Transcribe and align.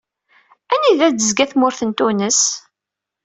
Anida 0.73 1.07
d-tezga 1.09 1.45
tmurt 1.51 1.79
n 1.87 1.91
Tunes? 1.97 2.41